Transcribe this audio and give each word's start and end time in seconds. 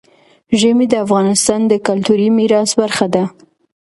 ژمی 0.59 0.85
د 0.89 0.93
افغانستان 1.05 1.59
د 1.67 1.73
کلتوري 1.87 2.27
میراث 2.37 2.71
برخه 2.81 3.07
ده. 3.13 3.23